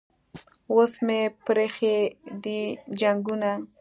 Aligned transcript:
اوس 0.73 0.91
مې 1.05 1.19
پریښي 1.45 1.97
دي 2.43 2.61
جنګونه 2.99 3.51